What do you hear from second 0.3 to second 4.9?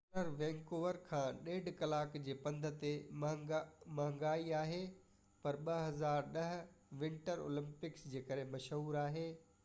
Vancouver کان 1.5 ڪلاڪ جي پنڌ تي مهانگي آهي